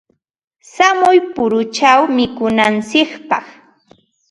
Shamuy 0.71 1.17
puruchaw 1.33 2.01
mikunantsikpaq. 2.15 3.45